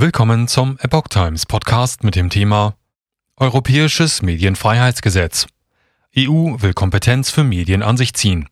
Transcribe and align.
Willkommen 0.00 0.46
zum 0.46 0.78
Epoch 0.78 1.08
Times 1.08 1.44
Podcast 1.44 2.04
mit 2.04 2.14
dem 2.14 2.30
Thema 2.30 2.76
Europäisches 3.36 4.22
Medienfreiheitsgesetz. 4.22 5.48
EU 6.16 6.54
will 6.62 6.72
Kompetenz 6.72 7.30
für 7.30 7.42
Medien 7.42 7.82
an 7.82 7.96
sich 7.96 8.14
ziehen. 8.14 8.48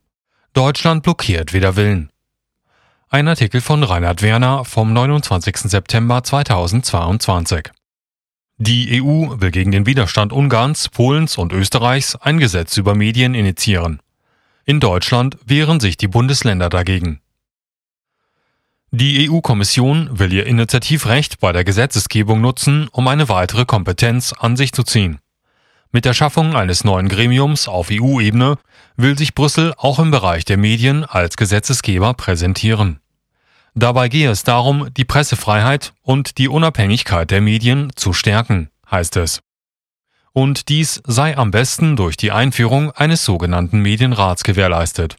Deutschland 0.55 1.05
blockiert 1.05 1.53
weder 1.53 1.77
Willen. 1.77 2.11
Ein 3.11 3.29
Artikel 3.29 3.61
von 3.61 3.85
Reinhard 3.85 4.23
Werner 4.23 4.65
vom 4.65 4.93
29. 4.93 5.57
September 5.59 6.25
2022. 6.25 7.71
Die 8.57 9.01
EU 9.01 9.41
will 9.41 9.53
gegen 9.53 9.71
den 9.71 9.87
Widerstand 9.87 10.33
Ungarns, 10.33 10.89
Polens 10.89 11.39
und 11.39 11.53
Österreichs 11.53 12.17
ein 12.17 12.39
Gesetz 12.39 12.77
über 12.77 12.97
Medien 12.97 13.37
initiieren. 13.37 14.01
In 14.65 14.81
Deutschland 14.81 15.37
wehren 15.47 15.79
sich 15.79 15.97
die 15.97 16.09
Bundesländer 16.09 16.71
dagegen. 16.71 17.21
Die 18.99 19.29
EU-Kommission 19.29 20.19
will 20.19 20.33
ihr 20.33 20.47
Initiativrecht 20.47 21.39
bei 21.39 21.53
der 21.53 21.65
Gesetzesgebung 21.65 22.41
nutzen, 22.41 22.89
um 22.93 23.09
eine 23.09 23.29
weitere 23.29 23.67
Kompetenz 23.67 24.33
an 24.33 24.57
sich 24.57 24.73
zu 24.73 24.85
ziehen. 24.85 25.19
Mit 25.93 26.07
der 26.07 26.15
Schaffung 26.15 26.57
eines 26.57 26.83
neuen 26.83 27.11
Gremiums 27.11 27.69
auf 27.69 27.89
EU-Ebene 27.93 28.57
will 28.97 29.19
sich 29.19 29.35
Brüssel 29.35 29.75
auch 29.77 29.99
im 29.99 30.11
Bereich 30.11 30.47
der 30.47 30.57
Medien 30.57 31.05
als 31.05 31.37
Gesetzesgeber 31.37 32.15
präsentieren. 32.15 33.01
Dabei 33.75 34.09
gehe 34.09 34.31
es 34.31 34.45
darum, 34.45 34.89
die 34.97 35.05
Pressefreiheit 35.05 35.93
und 36.01 36.39
die 36.39 36.49
Unabhängigkeit 36.49 37.31
der 37.31 37.43
Medien 37.43 37.93
zu 37.97 38.15
stärken, 38.15 38.71
heißt 38.91 39.19
es. 39.19 39.43
Und 40.33 40.71
dies 40.71 41.03
sei 41.05 41.37
am 41.37 41.51
besten 41.51 41.97
durch 41.97 42.17
die 42.17 42.33
Einführung 42.33 42.93
eines 42.93 43.27
sogenannten 43.27 43.81
Medienrats 43.81 44.43
gewährleistet. 44.43 45.19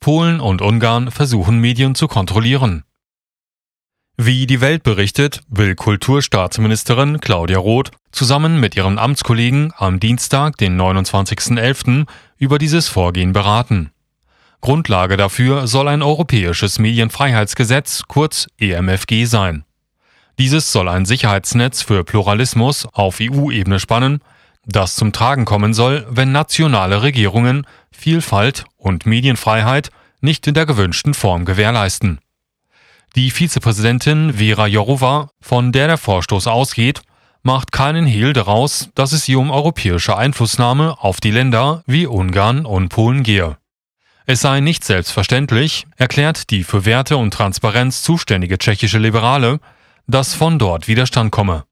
Polen 0.00 0.40
und 0.40 0.62
Ungarn 0.62 1.10
versuchen 1.10 1.58
Medien 1.58 1.94
zu 1.94 2.08
kontrollieren. 2.08 2.84
Wie 4.16 4.46
die 4.46 4.60
Welt 4.60 4.82
berichtet, 4.82 5.42
will 5.48 5.74
Kulturstaatsministerin 5.74 7.20
Claudia 7.20 7.58
Roth 7.58 7.90
zusammen 8.10 8.60
mit 8.60 8.76
ihren 8.76 8.98
Amtskollegen 8.98 9.72
am 9.76 10.00
Dienstag, 10.00 10.56
den 10.56 10.80
29.11., 10.80 12.06
über 12.38 12.58
dieses 12.58 12.88
Vorgehen 12.88 13.32
beraten. 13.32 13.92
Grundlage 14.60 15.16
dafür 15.16 15.66
soll 15.66 15.88
ein 15.88 16.02
europäisches 16.02 16.78
Medienfreiheitsgesetz, 16.78 18.02
kurz 18.08 18.46
EMFG, 18.58 19.24
sein. 19.24 19.64
Dieses 20.38 20.72
soll 20.72 20.88
ein 20.88 21.04
Sicherheitsnetz 21.04 21.82
für 21.82 22.04
Pluralismus 22.04 22.86
auf 22.92 23.18
EU-Ebene 23.20 23.78
spannen, 23.78 24.20
das 24.70 24.94
zum 24.94 25.12
Tragen 25.12 25.44
kommen 25.44 25.74
soll, 25.74 26.06
wenn 26.10 26.32
nationale 26.32 27.02
Regierungen 27.02 27.66
Vielfalt 27.90 28.64
und 28.76 29.06
Medienfreiheit 29.06 29.90
nicht 30.20 30.46
in 30.46 30.54
der 30.54 30.66
gewünschten 30.66 31.14
Form 31.14 31.44
gewährleisten. 31.44 32.20
Die 33.16 33.30
Vizepräsidentin 33.30 34.34
Vera 34.34 34.66
Jourova, 34.66 35.30
von 35.40 35.72
der 35.72 35.88
der 35.88 35.98
Vorstoß 35.98 36.46
ausgeht, 36.46 37.02
macht 37.42 37.72
keinen 37.72 38.06
Hehl 38.06 38.32
daraus, 38.32 38.90
dass 38.94 39.12
es 39.12 39.24
hier 39.24 39.38
um 39.38 39.50
europäische 39.50 40.16
Einflussnahme 40.16 40.96
auf 41.00 41.20
die 41.20 41.30
Länder 41.30 41.82
wie 41.86 42.06
Ungarn 42.06 42.66
und 42.66 42.88
Polen 42.90 43.22
gehe. 43.22 43.56
Es 44.26 44.42
sei 44.42 44.60
nicht 44.60 44.84
selbstverständlich, 44.84 45.86
erklärt 45.96 46.50
die 46.50 46.62
für 46.62 46.84
Werte 46.84 47.16
und 47.16 47.32
Transparenz 47.32 48.02
zuständige 48.02 48.58
tschechische 48.58 48.98
Liberale, 48.98 49.58
dass 50.06 50.34
von 50.34 50.58
dort 50.58 50.86
Widerstand 50.86 51.32
komme. 51.32 51.64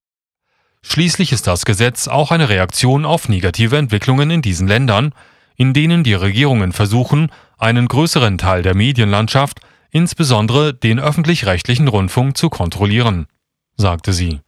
Schließlich 0.90 1.32
ist 1.32 1.46
das 1.46 1.66
Gesetz 1.66 2.08
auch 2.08 2.30
eine 2.30 2.48
Reaktion 2.48 3.04
auf 3.04 3.28
negative 3.28 3.76
Entwicklungen 3.76 4.30
in 4.30 4.40
diesen 4.40 4.66
Ländern, 4.66 5.12
in 5.54 5.74
denen 5.74 6.02
die 6.02 6.14
Regierungen 6.14 6.72
versuchen, 6.72 7.30
einen 7.58 7.88
größeren 7.88 8.38
Teil 8.38 8.62
der 8.62 8.74
Medienlandschaft, 8.74 9.60
insbesondere 9.90 10.72
den 10.72 10.98
öffentlich-rechtlichen 10.98 11.88
Rundfunk, 11.88 12.38
zu 12.38 12.48
kontrollieren, 12.48 13.26
sagte 13.76 14.14
sie. 14.14 14.40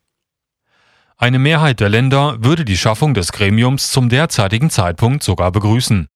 Eine 1.19 1.39
Mehrheit 1.39 1.79
der 1.79 1.91
Länder 1.91 2.43
würde 2.43 2.65
die 2.65 2.79
Schaffung 2.79 3.13
des 3.13 3.33
Gremiums 3.33 3.93
zum 3.93 4.09
derzeitigen 4.09 4.71
Zeitpunkt 4.71 5.23
sogar 5.23 5.53
begrüßen. 5.53 6.09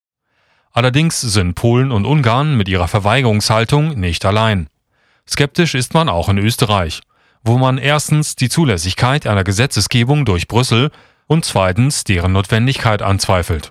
Allerdings 0.73 1.21
sind 1.21 1.55
Polen 1.55 1.93
und 1.93 2.07
Ungarn 2.07 2.57
mit 2.57 2.71
ihrer 2.71 2.89
Verweigerungshaltung 2.89 4.01
nicht 4.01 4.25
allein. 4.25 4.69
Skeptisch 5.29 5.75
ist 5.75 5.93
man 5.93 6.09
auch 6.09 6.31
in 6.31 6.39
Österreich, 6.39 7.03
wo 7.45 7.59
man 7.59 7.79
erstens 7.79 8.35
die 8.37 8.49
Zulässigkeit 8.49 9.27
einer 9.27 9.45
Gesetzesgebung 9.45 10.25
durch 10.25 10.49
Brüssel 10.49 10.91
und 11.27 11.45
zweitens 11.45 12.05
deren 12.05 12.33
Notwendigkeit 12.33 13.03
anzweifelt. 13.03 13.71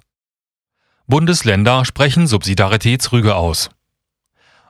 Bundesländer 1.08 1.84
sprechen 1.84 2.28
Subsidiaritätsrüge 2.28 3.36
aus. 3.36 3.70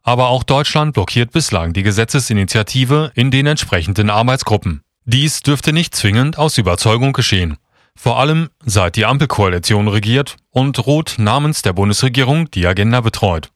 Aber 0.02 0.30
auch 0.30 0.44
Deutschland 0.44 0.94
blockiert 0.94 1.32
bislang 1.32 1.74
die 1.74 1.84
Gesetzesinitiative 1.84 3.12
in 3.14 3.30
den 3.30 3.46
entsprechenden 3.46 4.10
Arbeitsgruppen. 4.10 4.82
Dies 5.06 5.42
dürfte 5.42 5.74
nicht 5.74 5.96
zwingend 5.96 6.38
aus 6.38 6.58
Überzeugung 6.58 7.14
geschehen. 7.14 7.58
Vor 7.96 8.20
allem 8.20 8.50
seit 8.66 8.96
die 8.96 9.06
Ampelkoalition 9.06 9.88
regiert 9.88 10.38
und 10.50 10.86
Roth 10.86 11.16
namens 11.20 11.62
der 11.62 11.74
Bundesregierung 11.74 12.50
die 12.52 12.66
Agenda 12.66 13.02
betreut. 13.02 13.50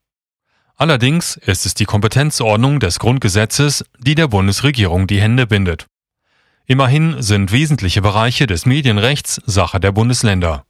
Allerdings 0.79 1.37
ist 1.37 1.65
es 1.65 1.73
die 1.73 1.85
Kompetenzordnung 1.85 2.79
des 2.79 2.99
Grundgesetzes, 2.99 3.83
die 3.97 4.13
der 4.13 4.27
Bundesregierung 4.27 5.07
die 5.07 5.19
Hände 5.19 5.47
bindet. 5.47 5.87
Immerhin 6.67 7.19
sind 7.19 7.51
wesentliche 7.51 8.03
Bereiche 8.03 8.45
des 8.45 8.67
Medienrechts 8.67 9.41
Sache 9.47 9.79
der 9.79 9.91
Bundesländer. 9.91 10.65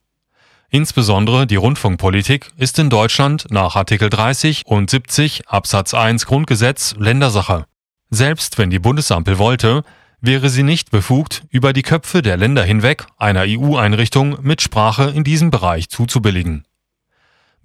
Insbesondere 0.70 1.46
die 1.46 1.58
Rundfunkpolitik 1.58 2.52
ist 2.56 2.80
in 2.80 2.90
Deutschland 2.90 3.48
nach 3.50 3.76
Artikel 3.76 4.10
30 4.10 4.66
und 4.66 4.90
70 4.90 5.50
Absatz 5.50 5.94
1 5.94 6.26
Grundgesetz 6.26 6.96
Ländersache. 6.98 7.66
Selbst 8.10 8.58
wenn 8.58 8.70
die 8.70 8.80
Bundesampel 8.80 9.38
wollte, 9.38 9.84
wäre 10.22 10.50
sie 10.50 10.64
nicht 10.64 10.90
befugt, 10.90 11.44
über 11.50 11.74
die 11.74 11.82
Köpfe 11.84 12.22
der 12.22 12.38
Länder 12.38 12.64
hinweg 12.64 13.08
einer 13.18 13.44
EU-Einrichtung 13.46 14.38
mit 14.42 14.62
Sprache 14.62 15.12
in 15.14 15.26
diesem 15.26 15.52
Bereich 15.52 15.90
zuzubilligen. 15.90 16.64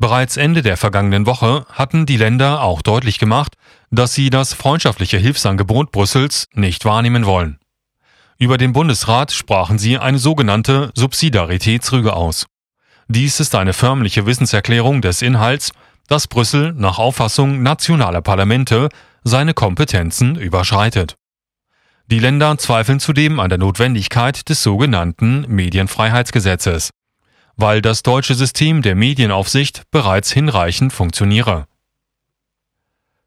Bereits 0.02 0.36
Ende 0.36 0.62
der 0.62 0.76
vergangenen 0.76 1.26
Woche 1.26 1.64
hatten 1.70 2.06
die 2.06 2.16
Länder 2.16 2.62
auch 2.62 2.82
deutlich 2.82 3.20
gemacht, 3.20 3.54
dass 3.92 4.14
sie 4.14 4.30
das 4.30 4.52
freundschaftliche 4.52 5.16
Hilfsangebot 5.16 5.92
Brüssels 5.92 6.48
nicht 6.54 6.84
wahrnehmen 6.84 7.24
wollen. 7.24 7.60
Über 8.36 8.58
den 8.58 8.72
Bundesrat 8.72 9.30
sprachen 9.30 9.78
sie 9.78 9.98
eine 9.98 10.18
sogenannte 10.18 10.90
Subsidiaritätsrüge 10.96 12.14
aus. 12.14 12.46
Dies 13.06 13.38
ist 13.38 13.54
eine 13.54 13.72
förmliche 13.72 14.26
Wissenserklärung 14.26 15.02
des 15.02 15.22
Inhalts, 15.22 15.70
dass 16.08 16.26
Brüssel 16.26 16.72
nach 16.72 16.98
Auffassung 16.98 17.62
nationaler 17.62 18.22
Parlamente 18.22 18.88
seine 19.22 19.54
Kompetenzen 19.54 20.34
überschreitet. 20.34 21.14
Die 22.08 22.18
Länder 22.18 22.58
zweifeln 22.58 22.98
zudem 22.98 23.38
an 23.38 23.50
der 23.50 23.58
Notwendigkeit 23.58 24.48
des 24.48 24.64
sogenannten 24.64 25.46
Medienfreiheitsgesetzes, 25.46 26.90
weil 27.56 27.82
das 27.82 28.02
deutsche 28.02 28.34
System 28.34 28.82
der 28.82 28.94
Medienaufsicht 28.94 29.82
bereits 29.90 30.32
hinreichend 30.32 30.92
funktioniere. 30.92 31.66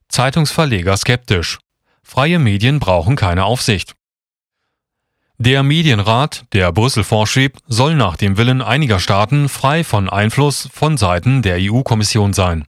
Zeitungsverleger 0.09 0.95
skeptisch. 0.97 1.59
Freie 2.03 2.39
Medien 2.39 2.79
brauchen 2.79 3.15
keine 3.15 3.45
Aufsicht. 3.45 3.95
Der 5.37 5.63
Medienrat, 5.63 6.45
der 6.53 6.71
Brüssel 6.71 7.03
vorschwebt, 7.03 7.59
soll 7.67 7.95
nach 7.95 8.15
dem 8.15 8.37
Willen 8.37 8.61
einiger 8.61 8.99
Staaten 8.99 9.49
frei 9.49 9.83
von 9.83 10.09
Einfluss 10.09 10.69
von 10.71 10.95
Seiten 10.95 11.41
der 11.41 11.57
EU-Kommission 11.59 12.31
sein. 12.31 12.65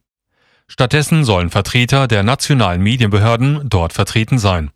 Stattdessen 0.66 1.24
sollen 1.24 1.48
Vertreter 1.48 2.06
der 2.06 2.22
nationalen 2.22 2.82
Medienbehörden 2.82 3.70
dort 3.70 3.94
vertreten 3.94 4.38
sein. 4.38 4.70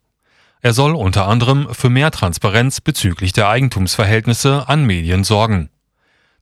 Er 0.62 0.72
soll 0.72 0.94
unter 0.94 1.26
anderem 1.26 1.68
für 1.74 1.90
mehr 1.90 2.10
Transparenz 2.10 2.80
bezüglich 2.80 3.34
der 3.34 3.48
Eigentumsverhältnisse 3.48 4.68
an 4.68 4.86
Medien 4.86 5.22
sorgen. 5.22 5.68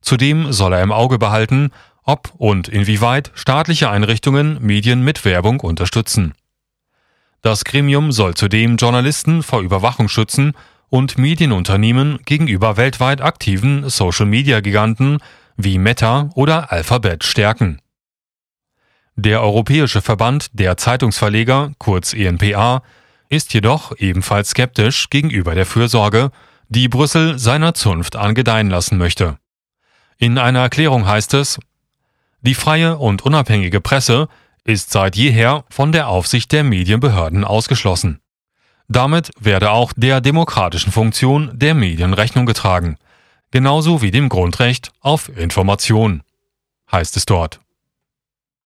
Zudem 0.01 0.51
soll 0.51 0.73
er 0.73 0.83
im 0.83 0.91
Auge 0.91 1.17
behalten, 1.17 1.71
ob 2.03 2.33
und 2.37 2.67
inwieweit 2.67 3.31
staatliche 3.35 3.89
Einrichtungen 3.89 4.57
Medien 4.61 5.03
mit 5.03 5.23
Werbung 5.23 5.59
unterstützen. 5.59 6.33
Das 7.41 7.63
Gremium 7.63 8.11
soll 8.11 8.35
zudem 8.35 8.77
Journalisten 8.77 9.43
vor 9.43 9.61
Überwachung 9.61 10.09
schützen 10.09 10.53
und 10.89 11.17
Medienunternehmen 11.17 12.19
gegenüber 12.25 12.77
weltweit 12.77 13.21
aktiven 13.21 13.89
Social-Media-Giganten 13.89 15.19
wie 15.55 15.77
Meta 15.77 16.29
oder 16.35 16.71
Alphabet 16.71 17.23
stärken. 17.23 17.81
Der 19.15 19.41
Europäische 19.41 20.01
Verband 20.01 20.49
der 20.53 20.77
Zeitungsverleger, 20.77 21.73
kurz 21.77 22.13
ENPA, 22.13 22.83
ist 23.29 23.53
jedoch 23.53 23.93
ebenfalls 23.97 24.49
skeptisch 24.49 25.09
gegenüber 25.09 25.55
der 25.55 25.65
Fürsorge, 25.65 26.31
die 26.69 26.87
Brüssel 26.87 27.39
seiner 27.39 27.73
Zunft 27.73 28.15
angedeihen 28.15 28.69
lassen 28.69 28.97
möchte. 28.97 29.37
In 30.21 30.37
einer 30.37 30.59
Erklärung 30.59 31.07
heißt 31.07 31.33
es, 31.33 31.59
die 32.41 32.53
freie 32.53 32.99
und 32.99 33.23
unabhängige 33.23 33.81
Presse 33.81 34.27
ist 34.63 34.91
seit 34.91 35.15
jeher 35.15 35.65
von 35.67 35.91
der 35.91 36.09
Aufsicht 36.09 36.51
der 36.51 36.63
Medienbehörden 36.63 37.43
ausgeschlossen. 37.43 38.19
Damit 38.87 39.31
werde 39.39 39.71
auch 39.71 39.93
der 39.95 40.21
demokratischen 40.21 40.91
Funktion 40.91 41.49
der 41.53 41.73
Medien 41.73 42.13
Rechnung 42.13 42.45
getragen, 42.45 42.97
genauso 43.49 44.03
wie 44.03 44.11
dem 44.11 44.29
Grundrecht 44.29 44.91
auf 44.99 45.35
Information, 45.35 46.21
heißt 46.91 47.17
es 47.17 47.25
dort. 47.25 47.59